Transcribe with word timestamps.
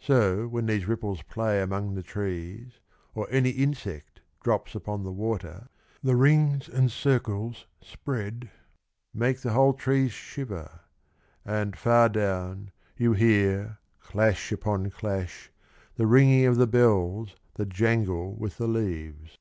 So 0.00 0.48
when 0.48 0.64
these 0.64 0.86
ripples 0.88 1.20
play 1.20 1.60
among 1.60 1.94
the 1.96 2.02
trees 2.02 2.80
Or 3.14 3.28
any 3.30 3.50
insect 3.50 4.22
drops 4.42 4.74
upon 4.74 5.02
the 5.02 5.12
water 5.12 5.68
The 6.02 6.16
rings 6.16 6.66
and 6.66 6.90
circles 6.90 7.66
spread 7.82 8.50
Make 9.12 9.40
the 9.40 9.52
whole 9.52 9.74
trees 9.74 10.12
shiver, 10.12 10.80
And 11.44 11.76
far 11.76 12.08
down 12.08 12.70
you 12.96 13.12
hear 13.12 13.76
Clash 14.00 14.50
upon 14.50 14.88
clash, 14.88 15.52
the 15.96 16.06
ringing 16.06 16.46
Of 16.46 16.56
the 16.56 16.66
bells 16.66 17.36
that 17.56 17.68
jangle 17.68 18.32
with 18.34 18.56
the 18.56 18.66
leaves. 18.68 19.36